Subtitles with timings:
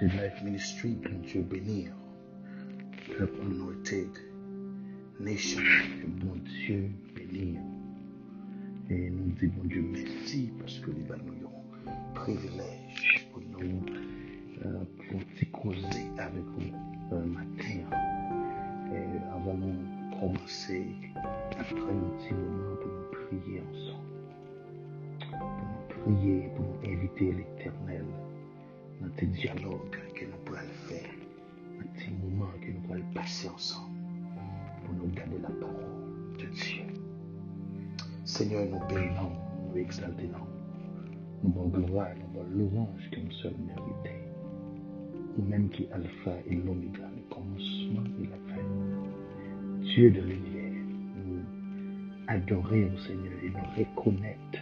[0.00, 1.90] Anointed Life Ministry, bon Dieu bénir.
[3.18, 4.08] Peuple Anointed
[5.18, 5.62] Nation,
[6.22, 7.60] bon Dieu bénir.
[8.90, 11.50] Et nous disons Dieu merci parce que nous avons
[12.14, 13.82] privilège pour nous
[14.66, 17.80] euh, pour causer avec vous un matin.
[18.92, 20.86] Et avant de commencer,
[21.58, 24.06] après un petit moment pour nous prier ensemble.
[25.40, 28.04] Pour nous prier, pour nous inviter l'éternel
[29.00, 31.10] dans tes dialogues que nous pourrons faire,
[31.78, 33.96] dans tes moments que nous pourrons passer ensemble
[34.84, 36.84] pour nous garder la parole de Dieu.
[38.24, 39.32] Seigneur, nous bénissons,
[39.68, 40.46] nous exaltons,
[41.42, 44.18] nous bon gloire, nous bon louange que nous sommes mérités.
[45.38, 48.62] Ou même qui alpha et l'oméga, le commencement et la fin.
[49.82, 50.84] Dieu de l'univers,
[51.24, 51.42] nous
[52.26, 54.58] adorer au Seigneur et nous reconnaître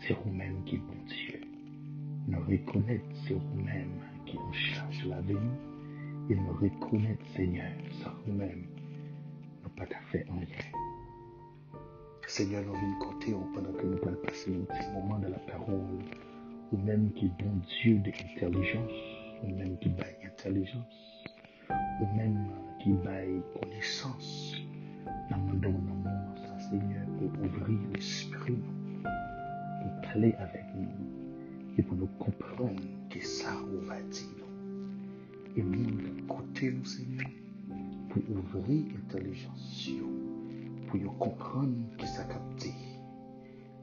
[0.00, 1.37] c'est vous-même qui bon Dieu.
[2.28, 5.34] Nous reconnaître c'est vous-même qui en charge la vie
[6.28, 8.66] et nous reconnaître Seigneur, c'est vous-même,
[9.62, 11.80] nous pas fait en rien.
[12.26, 16.04] Seigneur, nous venons côté pendant que nous allons passer un petit moment de la parole,
[16.70, 18.92] ou même qui est bon Dieu d'intelligence,
[19.42, 21.24] ou même qui baille intelligence,
[21.70, 22.46] ou même
[22.82, 24.54] qui baille connaissance.
[25.30, 28.58] Nous demandons ça, Seigneur, pour ouvrir l'esprit,
[29.02, 31.17] pour parler avec nous,
[31.78, 34.26] et pour nous comprendre que ça, on va dire.
[35.56, 37.30] Et nous, côté, nous, Seigneur,
[38.10, 39.90] pour ouvrir l'intelligence,
[40.88, 42.72] pour nous comprendre qui ça capté,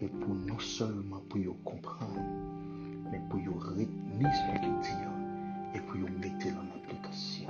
[0.01, 2.21] et pour non seulement pour nous comprendre,
[3.11, 5.05] mais pour nous retenir ce qu'il dit,
[5.73, 7.49] et pour nous mettre en application.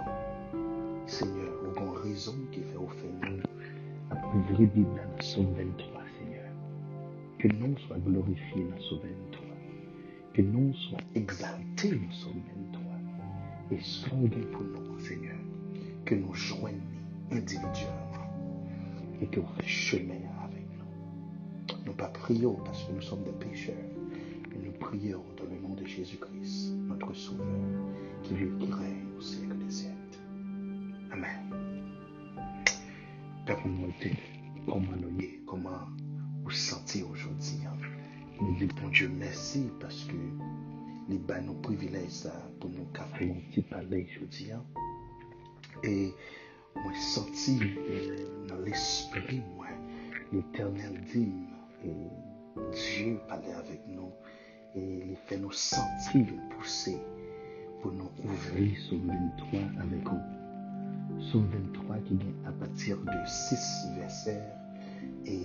[1.08, 3.42] Seigneur, nous avons raison qui fait au fait nous,
[4.12, 6.52] à ouvrir la Bible dans Somme 23, Seigneur.
[7.40, 9.00] Que nous soyons glorifiés dans Somme
[9.32, 9.45] 23.
[10.36, 12.42] Que nous soyons exaltés dans le Somme
[12.74, 12.82] 23.
[13.72, 15.38] Et soyons pour nous, Seigneur,
[16.04, 16.82] que nous joignons
[17.32, 18.34] individuellement
[19.22, 21.86] et que nous fassions chemin avec nous.
[21.86, 23.76] Nous pas prions parce que nous sommes des pécheurs,
[24.52, 27.48] mais nous prions dans le nom de Jésus-Christ, notre Sauveur,
[28.24, 29.96] qui et qui règne au siècle des siècles.
[31.14, 31.50] Amen.
[33.46, 33.64] Père
[34.66, 35.88] comment nous est, comment
[36.44, 37.62] vous sentez aujourd'hui.
[38.40, 40.18] Nou di bon Diyo mersi paske
[41.08, 44.66] li ba nou privilej sa pou nou ka fwen ki pale jodi an.
[45.88, 46.12] E
[46.76, 47.56] mwen senti
[48.50, 49.86] nan l'esprit mwen
[50.34, 51.46] l'Eternel dim
[51.88, 51.94] e
[52.76, 54.12] Diyo pale avek nou
[54.76, 56.98] e li fè nou senti l'on pousse
[57.80, 60.20] pou nou ouvri sou 23 avek ou.
[61.32, 64.44] Sou 23 ki gen apatir de 6 verser
[65.24, 65.40] e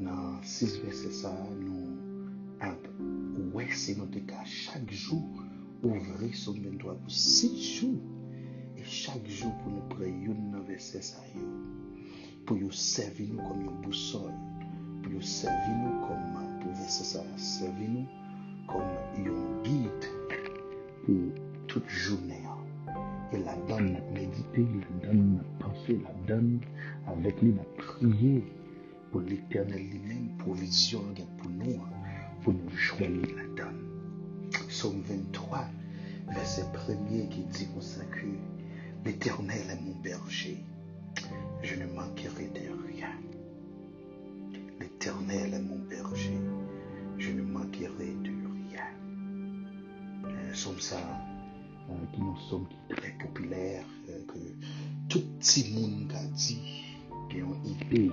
[0.00, 1.92] dans 6 versets ça, nous
[3.52, 4.44] ouais, c'est notre cas.
[4.44, 5.22] Chaque jour
[5.82, 8.00] ouvrir sur 23 pour 6 jours.
[8.76, 11.18] Et chaque jour pour nous prier un verset ça
[12.46, 14.32] pour nous servir nous comme une boussole.
[15.02, 18.06] Pour nous servir nous comme pour verset ça servir nous
[18.66, 19.90] comme un guide
[21.04, 21.14] pour
[21.68, 22.42] toute journée.
[23.32, 24.66] Et la donne méditer
[25.00, 26.60] la donne penser la donne
[27.06, 28.44] avec lui la prier
[29.12, 31.04] pour l'éternel lui-même provision
[31.38, 31.80] pour nous
[32.42, 33.88] pour nous joindre la donne
[34.68, 35.66] Somme 23
[36.34, 38.26] verset 1er qui dit comme ça que
[39.04, 40.58] L'Éternel est mon berger,
[41.60, 43.10] je ne manquerai de rien.
[44.78, 46.38] L'Éternel est mon berger,
[47.18, 48.84] je ne manquerai de rien.
[50.54, 51.00] Somme ça,
[51.90, 54.38] euh, qui nous sommes très populaires, euh, que
[55.08, 56.84] tout petit monde a dit,
[57.28, 58.12] qui ont idée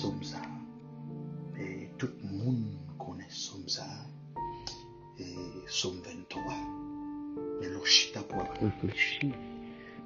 [0.00, 0.40] somme ça.
[1.58, 3.86] Et tout le monde connaît somme ça.
[5.18, 6.42] Et somme 23.
[7.60, 9.34] Mais le chita pour réfléchir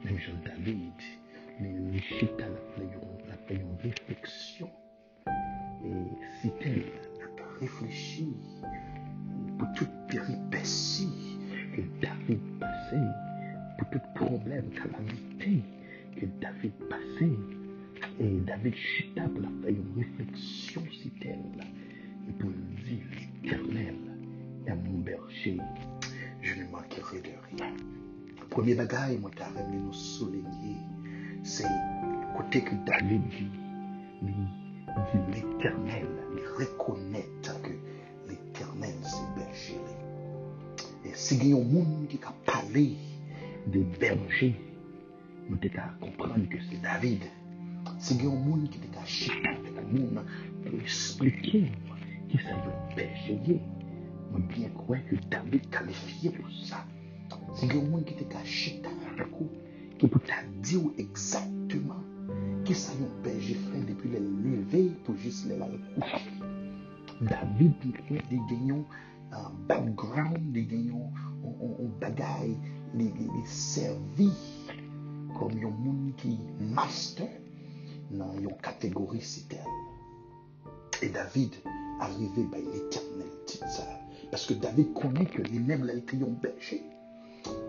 [0.04, 0.92] même Jean David,
[1.60, 2.46] mais le chita
[3.28, 4.68] la fait une réflexion.
[5.84, 6.82] Et si elle
[7.22, 8.34] a réfléchi
[9.58, 11.38] pour toute péripétie
[11.76, 13.10] que David passait,
[13.78, 15.62] pour tout problème, calamité
[16.16, 17.63] que David passait,
[18.20, 21.64] et David chita pour la faire une réflexion si elle,
[22.28, 23.04] et pour dire
[23.42, 23.94] l'éternel
[24.66, 25.58] est mon berger,
[26.40, 27.74] je ne manquerai de rien.
[28.50, 30.76] Premier bagaille, moi, t'as ramené nous souligner,
[31.42, 31.64] c'est
[32.36, 33.48] côté que David dit,
[35.32, 36.06] l'éternel,
[36.36, 39.80] il reconnaît que l'éternel c'est berger.
[41.04, 42.96] Et si il y a un monde qui a parlé
[43.66, 44.54] de berger,
[45.50, 47.22] nous devons comprendre que c'est David.
[48.04, 50.18] Se gen yon moun ki te ka chita pe la moun
[50.60, 51.60] pou esplike
[52.28, 53.54] ki sa yon pejeye.
[54.28, 56.82] Mwen bien kwe ki David kalifiye pou sa.
[57.56, 59.48] Se gen yon moun ki te ka chita pe kou
[59.96, 62.02] ki pou ta di ou ekzakteman
[62.68, 66.20] ki sa yon pejeye fè depi le levey pou jis le la kouche.
[67.22, 67.88] David
[68.28, 68.84] di genyon
[69.70, 71.08] background, di genyon
[72.04, 72.52] bagay,
[73.00, 73.08] li
[73.48, 74.28] servi
[75.38, 76.36] kom yon moun ki
[76.76, 77.32] master
[78.14, 79.58] dans une catégorie c'est
[81.02, 81.54] Et David
[82.00, 83.84] arrivé by l'éternel ça.
[84.30, 86.82] Parce que David connaît que lui-même, il était un berger.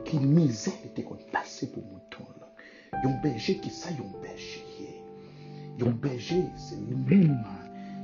[0.05, 2.49] Qui misère était qu'on pour mouton là.
[3.03, 4.63] Un berger qui ça, un berger.
[5.81, 7.43] Un berger, c'est lui-même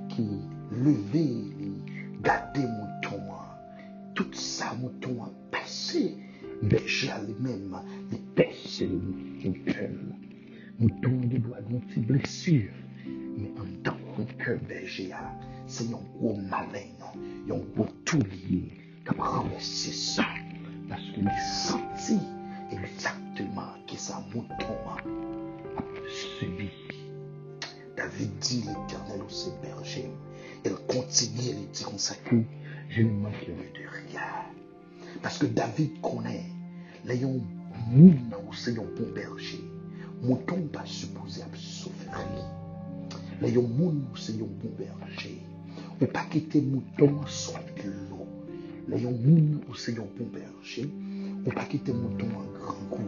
[0.10, 0.28] qui
[0.72, 1.44] levait,
[2.22, 3.22] gardait mouton.
[4.14, 6.18] Tout ça, mouton a passé.
[6.62, 9.02] Berger lui-même, il pêche le
[10.80, 11.10] mouton.
[11.10, 12.72] Mouton, il doit avoir une blessure.
[13.38, 13.98] Mais en tant
[14.38, 15.12] que berger,
[15.68, 16.92] c'est un gros malin,
[17.50, 18.72] un gros toulier
[19.06, 20.26] qui a renversé ça.
[20.90, 21.30] Parce qu'il
[21.64, 22.20] senti
[22.72, 24.98] exactement que sa mouton a
[26.10, 26.70] subi.
[27.96, 30.12] David dit l'éternel au ses bergers.
[30.66, 32.36] Il continue à dire comme ça que
[32.90, 34.22] je ne manquerai de rien.
[35.22, 36.46] Parce que David connaît,
[37.06, 39.64] les moun ou c'est un bon berger.
[40.22, 42.14] Mouton pas supposé souffrir.
[43.42, 45.42] Les moun ou c'est un bon berger.
[46.00, 48.28] Ou pas quitter mouton de l'eau.
[48.88, 50.90] Là, yon moun ou c'est un bon berger.
[51.46, 53.02] Ou pas quitter mouton en grand coup.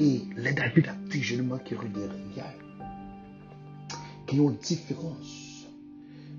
[0.00, 2.12] Et les David a petit jeune qui regarde
[4.26, 5.66] qui ont une différence.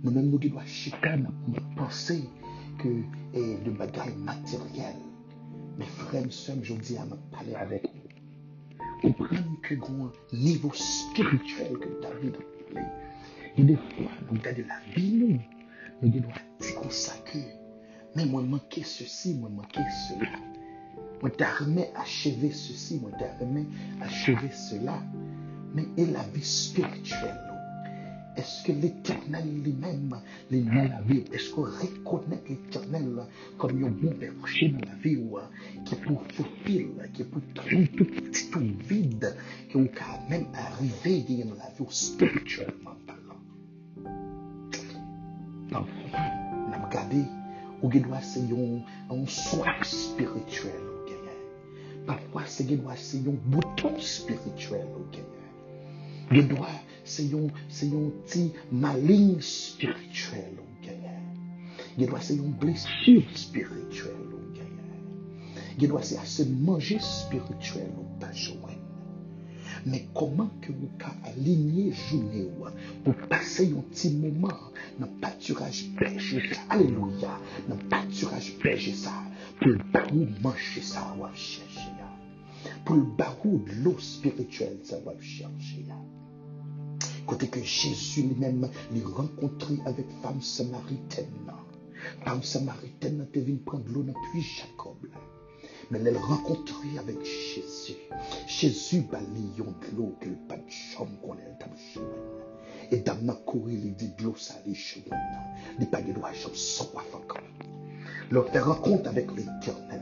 [0.03, 1.31] Nous-mêmes, nous devons chicane
[1.77, 2.23] penser
[2.79, 2.89] que
[3.33, 4.95] eh, le bagage matériel.
[5.77, 7.92] Mes frères et sœurs, je dis à me parler avec
[9.03, 12.87] Comprendre que un niveau spirituel que David a parlé.
[13.57, 15.39] Et des fois, nous regardons la vie, nous,
[16.01, 17.37] nous devons ça que,
[18.15, 20.29] mais moi, manqué ceci, moi, manqué cela.
[21.21, 23.67] Moi, t'as remis achever ceci, moi, t'as remis
[24.01, 25.03] achever cela.
[25.75, 27.52] Mais et la vie spirituelle,
[28.35, 30.19] est-ce que l'éternel lui-même,
[30.49, 33.23] les dans la vie, est-ce qu'on reconnaît l'éternel
[33.57, 35.19] comme un bon berger dans la vie,
[35.85, 38.49] qui est pour fulfill, qui est pour tout petit
[38.87, 39.35] vide,
[39.69, 42.95] qui est quand même arrivé dans la vie spirituellement
[45.73, 46.19] parfois,
[46.69, 47.23] n'a regardé,
[47.81, 50.71] ou doit c'est un soif spirituel,
[52.05, 54.85] Parfois, c'est doit c'est un bouton spirituel,
[56.31, 56.67] Il doit
[57.03, 61.17] se yon, se yon ti maling spirituel ou genye.
[61.97, 65.01] Ge dwa se yon blesur spirituel ou genye.
[65.79, 68.79] Ge dwa se ase manje spirituel ou pa jwen.
[69.83, 72.71] Men koman ke ou ka alinye jounen ou
[73.03, 74.55] pou pase yon ti mouman
[75.01, 77.35] nan paturaj peche sa, aleluya,
[77.67, 79.15] nan paturaj peche sa,
[79.59, 82.09] pou l'barou manche sa wap chèche ya,
[82.85, 85.99] pou l'barou l'o spirituel sa wap chèche ya.
[87.25, 91.51] Côté que Jésus lui-même l'a rencontré avec femme samaritaine.
[92.25, 94.97] Femme samaritaine, elle venu prendre l'eau dans le puits Jacob.
[95.89, 97.97] Mais elle rencontré avec Jésus.
[98.47, 103.79] Jésus balayon de l'eau que pas de chambre qu'on est dans Et dans ma courir,
[103.83, 105.17] il dit de l'eau salée chez moi.
[105.79, 107.41] Il pas de droit à soif encore.
[108.31, 109.92] Leur rencontre avec l'éternel.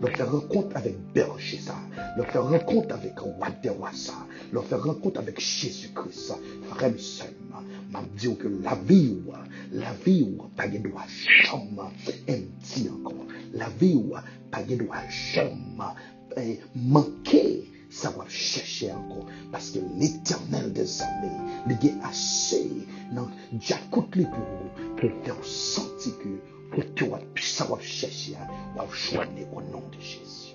[0.00, 1.74] leur faire rencontre avec Berchessa,
[2.16, 4.14] leur faire rencontre avec Wadewasa,
[4.52, 6.34] leur faire rencontre avec Jésus-Christ.
[6.70, 9.32] Frère seulement, m'a dit que la vie ou
[9.72, 11.06] la vie ou pas de doit
[11.44, 11.90] jamais
[12.28, 13.26] empty encore.
[13.52, 14.14] La vie ou
[14.50, 19.26] pas de doit jamais manquer ça va chercher encore.
[19.52, 21.28] Parce que l'éternel des armées,
[21.68, 22.68] il est assez
[23.12, 23.28] dans
[23.60, 28.32] Jacoute pour, pour faire sentir que pour toi, ça va chercher,
[28.76, 30.54] va choisir au nom de Jésus.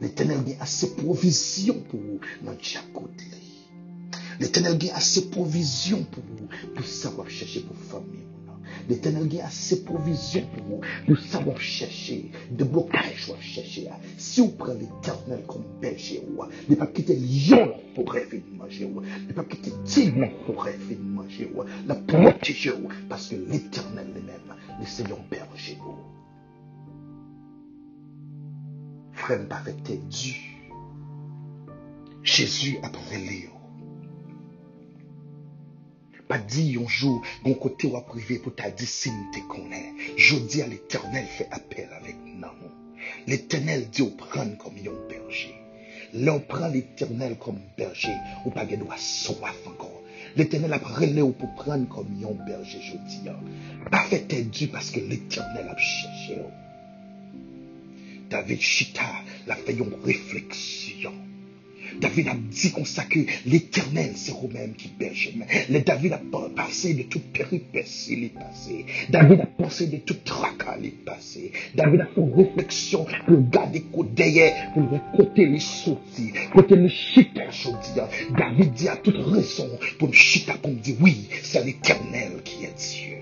[0.00, 3.10] L'éternel a assez provision pour vous dans Jacob.
[4.40, 8.24] L'éternel a assez provision pour vous, pour savoir chercher pour famille.
[8.88, 13.88] L'éternel a assez provisions pour vous, pour savoir chercher, de blocage à chercher.
[14.16, 16.22] Si vous prenez l'éternel comme berger,
[16.68, 18.88] ne pas quitter lion pour rêver de manger,
[19.28, 21.52] ne pas quitter tigre pour rêver de manger,
[21.86, 22.72] la protéger,
[23.08, 24.49] parce que l'éternel lui-même,
[24.80, 25.98] le Seigneur berje ou.
[29.12, 30.34] Frem pa fète du.
[32.22, 33.60] Jésus apan vele bon ou.
[36.30, 40.00] Pa di yonjou, gon kote waprive pou ta disin te konen.
[40.16, 42.56] Jodi al eternel fe apel avek nan.
[43.26, 45.52] L'eternel di ou pran kom yon berje.
[46.14, 48.14] Le ou pran l'eternel kom berje,
[48.46, 49.99] ou pa gen do a soaf ankon.
[50.36, 53.40] l'Eternel ap rele ou pou pran kom yon berje jodi an.
[53.92, 56.52] Pa fe te du paske l'Eternel ap cheshe an.
[58.30, 59.10] David Chita
[59.50, 61.29] la fe yon refleksyon.
[62.00, 65.32] David a dit comme ça que l'éternel, c'est vous-même qui berge.
[65.68, 66.20] Le David a
[66.54, 68.84] passé de toute péripétie, il est passé.
[69.08, 71.52] David a pensé de tout tracas, il est passé.
[71.74, 77.42] David a fait une réflexion pour garder côté pour côté les sorties, côté le chita,
[77.48, 78.00] dis.
[78.36, 79.68] David dit à toute raison
[79.98, 83.16] pour me chita, pour me dire oui, c'est l'éternel qui est Dieu.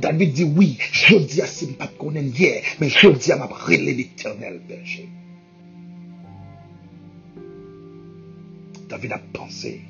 [0.00, 3.48] David dit oui, je dis à ce pas connaître hier, mais je dis à m'a
[3.68, 5.08] l'éternel berger.
[8.88, 9.82] David a pensé.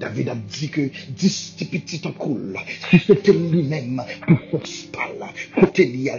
[0.00, 2.56] David a dit que dix petits en cool,
[2.90, 6.10] si c'était lui-même pour force par là, côté lié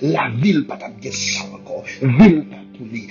[0.00, 3.06] la ville pas bien ça encore, ville pas pour lui,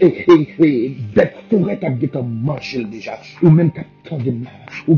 [0.00, 4.52] et, et, et, bête forêt a bien manger déjà, ou même t'as tant de mal,
[4.86, 4.94] ou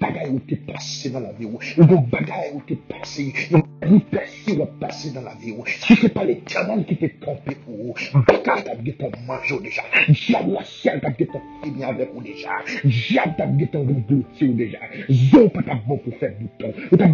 [0.00, 4.58] bagaille où t'es passé dans la vie, ou bien bagaille où t'es passé, ou personne
[4.58, 5.34] va passer dans la
[5.66, 7.94] si pas l'éternel qui t'est trompé pour vous,
[8.26, 8.94] bagaille t'as bien
[9.26, 11.26] manger déjà, diable la t'as bien
[11.62, 12.50] fini avec vous déjà,
[12.84, 14.78] diable t'as bien vous déjà.
[15.08, 16.72] Zo pas bon pour faire bouton.
[16.96, 17.06] Pas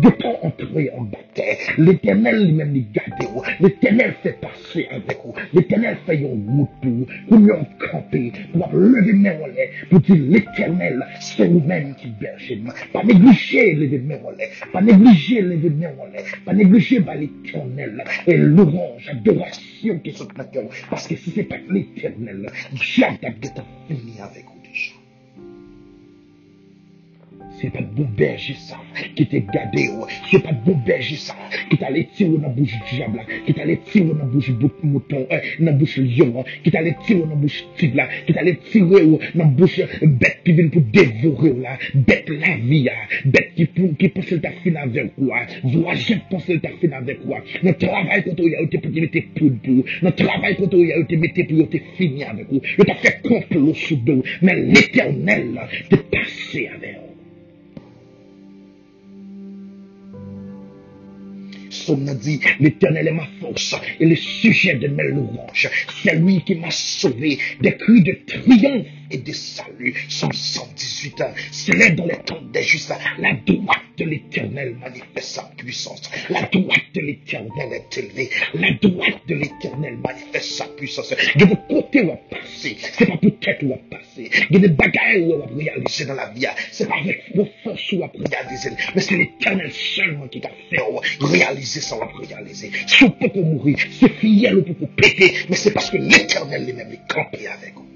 [0.43, 1.57] entrer en bataille.
[1.79, 2.73] L'éternel lui-même.
[3.61, 5.35] L'éternel fait passer avec vous.
[5.53, 8.23] L'éternel fait un mout pou, pou yon kampe,
[8.53, 12.77] pou ap leve men wale, pou ti l'Eternel, se ou men ki berje nou.
[12.95, 18.39] Pa neglije leve men wale, pa neglije leve men wale, pa neglije ba l'Eternel, e
[18.41, 22.49] l'orange, adorasyon ki sot na kèw, paske si se pa l'Eternel,
[22.81, 24.62] jad ap geta fini avek ou.
[27.63, 28.75] Se pat bon berje sa,
[29.15, 30.07] ki te gade yo.
[30.27, 31.37] Se pat bon berje sa,
[31.71, 33.23] ki ta le tiro nan bouj diabla.
[33.47, 34.49] Ki ta le tiro nan bouj
[34.83, 35.29] mouton,
[35.63, 36.41] nan bouj lion.
[36.65, 38.09] Ki ta le tiro nan bouj tigla.
[38.27, 39.77] Ki ta le tiro yo nan bouj
[40.25, 41.77] bet ki vin pou devore yo la.
[42.09, 42.97] Bet la vi ya.
[43.37, 45.45] Bet ki pou ki pou sel ta fin avek wa.
[45.63, 47.39] Vwa jen pou sel ta fin avek wa.
[47.63, 49.87] Nan travay konto yo te pou te mette pou pou.
[50.03, 52.67] Nan travay konto yo te mette pou yo te fini avek ou.
[52.81, 54.19] Yo ta fe komplo sou do.
[54.43, 57.02] Men l'eternel te pase avek.
[62.61, 65.71] L'éternel est ma force et le sujet de mes louanges.
[66.03, 69.95] C'est lui qui m'a sauvé des cris de triomphe et de salut.
[70.09, 71.33] Somme 118 ans.
[71.51, 72.93] C'est dans les temps des justes.
[73.19, 76.11] La droite de l'éternel manifeste sa puissance.
[76.31, 78.31] La droite de l'éternel est élevée.
[78.55, 81.15] La droite de l'éternel manifeste sa puissance.
[81.37, 82.77] De vos côtés va passer.
[82.81, 84.31] C'est pas peut-être où va passer.
[84.51, 86.47] De des bagailles où va réaliser dans la vie.
[86.71, 88.71] C'est pas avec vos forces où va réaliser.
[88.95, 90.87] Mais c'est l'éternel seulement qui va faire
[91.21, 92.71] réaliser ça, va réaliser.
[93.35, 95.35] Mourir, c'est fidèle pour péter.
[95.49, 97.92] Mais c'est parce que l'éternel lui-même est campé avec vous.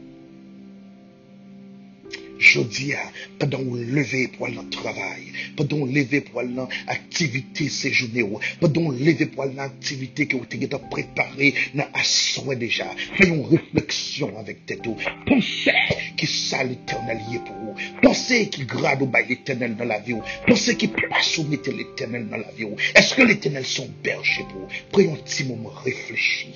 [2.39, 3.03] jodi a,
[3.41, 8.25] padan ou leve pou al nan travay, padan ou leve pou al nan aktivite sejoune
[8.27, 12.59] ou, padan ou leve pou al nan aktivite ki ou te geta prepare nan aswe
[12.61, 14.97] deja, fayon refleksyon avek tetou,
[15.29, 15.75] ponse
[16.17, 20.17] ki sa l'Eternel ye pou ou, ponse ki grad ou bay l'Eternel nan la vi
[20.17, 24.65] ou, ponse ki pasou mette l'Eternel nan la vi ou, eske l'Eternel son berje pou
[24.65, 26.53] ou, preyon ti mou mou reflechi.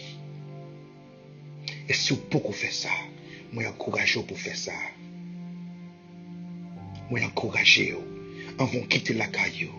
[1.91, 2.93] E sou pou kou fe sa,
[3.51, 4.77] mwen akouraj ou pou fe sa,
[7.11, 8.01] mwen ankoraje yo,
[8.59, 9.73] anvon kite lakay yo,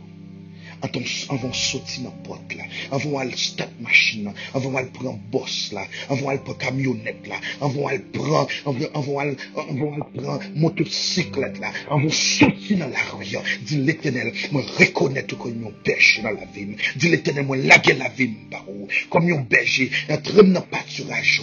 [0.82, 5.86] anvon soti nan pot la, anvon al step machin la, anvon al pran bos la,
[6.10, 12.80] anvon al pran kamyonet la, anvon al pran, anvon al pran motosiklet la, anvon soti
[12.82, 13.42] nan la vient.
[13.62, 16.76] Dis l'éternel, moi reconnaître que nous pêche dans la vie.
[16.96, 18.88] Dis l'éternel, moi laguer la vie, barou.
[19.10, 21.42] Comme un berger, entre dans pâturage,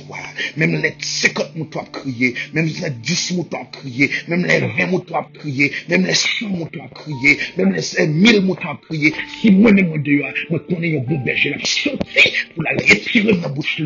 [0.56, 5.72] Même les 50 moutons crier, même les 10 moutons crier, même les 20 moutons crier,
[5.88, 9.14] même les 100 moutons crier, même les 1000 moutons crier.
[9.40, 13.42] Si moi-même, moi, dehors, moi, connais un bon berger, là, sauter pour la retirer dans
[13.42, 13.76] la bouche,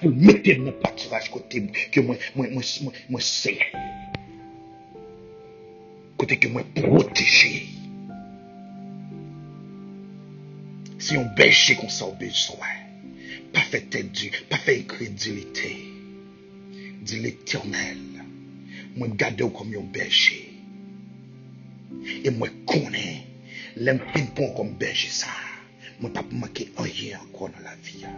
[0.00, 3.58] pour le mettre dans le pâturage côté, que moi, moi, moi, moi, moi, c'est.
[6.24, 7.66] kote ke mwen proteje.
[10.96, 12.78] Se yon belche kon sa ou bezwen,
[13.52, 15.72] pa fe tedu, pa fe ekredilite,
[17.04, 18.00] di l'Eternel,
[18.96, 20.40] mwen gade ou kom yon belche.
[22.24, 23.20] E mwen konen,
[23.84, 25.36] lem pinpon kom belche sa,
[26.00, 28.16] mwen pa pou make oye ankon nan la viya.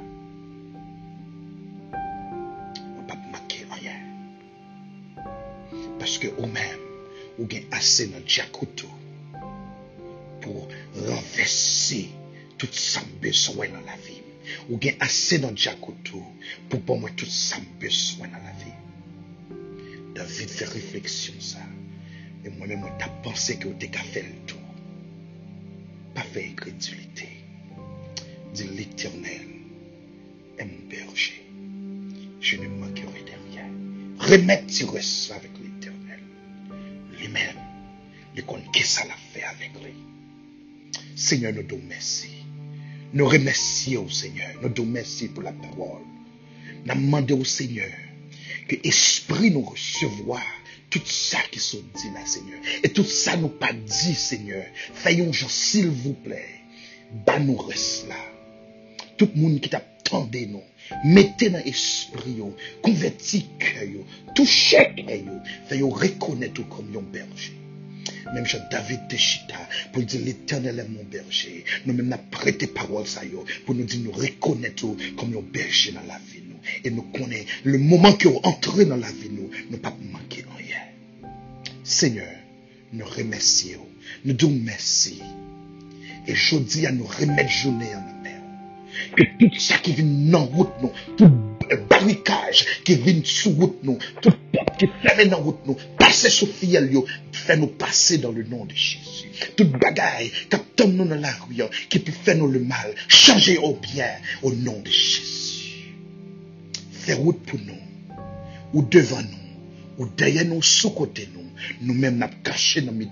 [1.91, 4.01] Mwen pa pou make oye.
[5.99, 6.86] Paske ou men,
[7.37, 8.93] ou gen ase nan diakoutou
[10.45, 10.67] pou
[11.09, 12.07] renvesse
[12.57, 14.21] tout sa mbeswen nan la vi.
[14.71, 16.23] Ou gen ase nan diakoutou
[16.71, 18.73] pou pou mwen tout sa mbeswen nan la vi.
[20.17, 21.65] David fè refleksyon sa.
[22.47, 24.63] E mwen mè mwen ta panse ki ou te ka fè l'tou.
[26.17, 27.29] Pa fè ekredulite.
[28.57, 29.49] Di l'éternel
[30.59, 31.43] est mon berger.
[32.41, 33.69] Je ne manquerai de rien.
[34.19, 35.96] Remettre tiresse avec l'éternel.
[37.27, 37.57] Lui-même,
[38.85, 39.95] ça l'a fait avec lui.
[41.17, 42.29] Seigneur, nous te merci.
[43.13, 44.51] Nous remercions au Seigneur.
[44.63, 46.03] Nous te merci pour la parole.
[46.85, 47.91] Nous demandons au Seigneur
[48.69, 50.43] que l'Esprit nous recevoir
[50.91, 52.61] tout ça qui sont dit là, Seigneur.
[52.83, 54.65] Et tout ça nous pas dit, Seigneur.
[54.95, 56.61] Faisons s'il vous plaît,
[57.27, 58.17] bah nous reste là.
[59.17, 59.71] Tout le monde qui
[60.07, 60.63] t'attendait nous,
[61.05, 62.37] mettez dans l'esprit,
[62.83, 63.47] convertis
[64.35, 64.95] touchez
[65.69, 67.53] faisons reconnaître comme un berger.
[68.35, 69.57] Même Jean David Teshita,
[69.93, 71.65] pour dire l'éternel est mon berger.
[71.87, 73.21] Nous même n'a prêté parole ça
[73.65, 74.87] pour nous dire nous reconnaître
[75.17, 76.57] comme un berger dans la vie nous.
[76.85, 80.45] Et nous connaissons le moment que vous entrez dans la vie nous, nous pas manquer
[80.57, 80.81] rien.
[81.85, 82.33] Seigneur,
[82.93, 83.87] nous remercions.
[84.25, 85.23] Nous disons merci.
[86.27, 88.16] Et je dis à nous remettre journée en
[89.17, 91.33] ke tout sa ki vin nan wout nou, tout
[91.91, 96.49] barikaj ki vin sou wout nou, tout pop ki fèmè nan wout nou, pase sou
[96.51, 99.31] fiyel yo, fè nou pase dan le nan de Jésus.
[99.59, 103.59] Tout bagay kap tom nou nan la ruyan, ki pou fè nou le mal, chanje
[103.61, 105.93] ou bien, ou nan de Jésus.
[107.05, 107.81] Fè wout pou nou,
[108.73, 109.43] ou devan nou,
[109.97, 111.36] ou dayen nou sou kote nou,
[111.81, 113.09] nous-mêmes nous caché dans mes.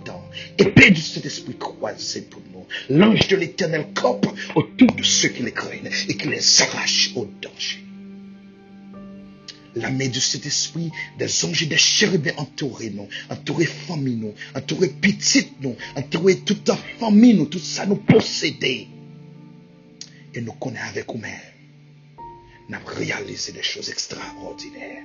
[0.58, 2.66] Épée de cet esprit croisé pour nous.
[2.88, 7.26] L'ange de l'éternel campe autour de ceux qui les craignent et qui les arrache au
[7.40, 7.80] danger.
[9.76, 14.34] La main de cet esprit, des anges et des chérubins entourés nous, entourés famille nous,
[14.54, 18.86] entourés petites nous, entourés toute la famille nous, tout ça nous posséder.
[20.32, 21.40] Et nous connaissons avec nous-mêmes.
[22.68, 25.02] Nous avons réalisé des choses extraordinaires.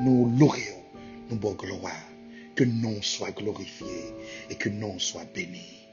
[0.00, 0.52] Nous louons,
[1.30, 1.92] nous bon gloire.
[2.56, 4.14] Que nom soit glorifié
[4.50, 5.86] et que nom soit béni.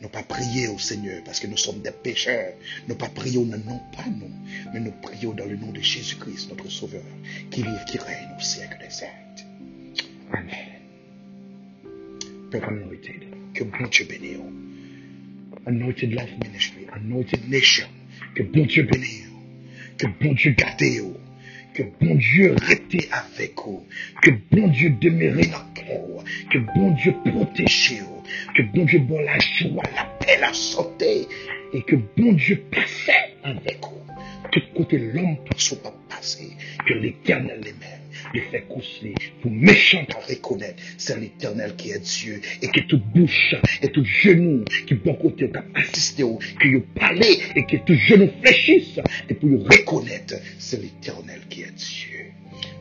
[0.00, 2.54] Nous pas prier au Seigneur parce que nous sommes des pécheurs.
[2.88, 3.58] Nous pas prier au nom
[3.94, 4.30] pas nous,
[4.72, 7.02] mais nous prions dans le nom de Jésus-Christ, notre Sauveur,
[7.50, 9.44] qui vive, qui règne au siècle des siècles.
[10.32, 10.80] Amen.
[12.50, 14.38] Père anointed, que bon Dieu bénisse.
[15.66, 17.88] Anointed Life Ministry, Anointed Nation,
[18.34, 19.28] que bon Dieu bénisse.
[19.98, 21.20] Que bon Dieu garde.
[21.80, 23.86] Que bon Dieu reste avec vous.
[24.20, 26.24] Que bon Dieu demeure dans cœur.
[26.50, 28.22] Que bon Dieu protège vous.
[28.54, 31.26] Que bon Dieu donne la joie, la paix, la santé.
[31.72, 33.08] Et que bon Dieu passe
[33.42, 34.12] avec vous.
[34.52, 35.94] Tout côté l'homme passe pas.
[36.86, 37.99] Que l'éternel lui-même
[38.32, 40.82] lui fait coucher pour méchant à reconnaître.
[40.98, 42.40] C'est l'éternel qui est Dieu.
[42.62, 47.38] Et que toute bouche et tout genou qui bon côté t'a assisté que vous parlez
[47.56, 49.00] et que tout genou fléchisse.
[49.28, 52.26] Et pour reconnaître, c'est l'éternel qui est Dieu.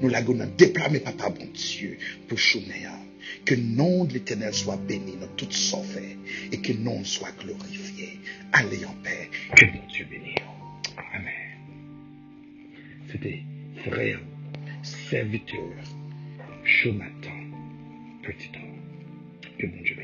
[0.02, 1.97] Nous l'avons déplacé, papa, bon Dieu,
[2.28, 2.97] pour Chounéa.
[3.45, 6.17] Que le nom de l'éternel soit béni dans toute son fait
[6.52, 8.19] et que nom soit glorifié.
[8.52, 9.30] Allez en paix.
[9.56, 10.36] Que mon Dieu bénisse.
[11.13, 11.34] Amen.
[13.12, 13.43] C'était
[13.86, 14.19] frère,
[14.89, 15.73] serviteur,
[16.63, 17.41] Jonathan,
[18.23, 18.80] petit homme.
[19.58, 19.95] Que mon Dieu